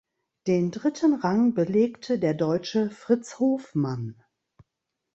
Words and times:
Den 0.47 0.71
dritten 0.71 1.13
Rang 1.13 1.53
belegte 1.53 2.17
der 2.17 2.33
Deutsche 2.33 2.89
Fritz 2.89 3.37
Hofmann. 3.37 4.15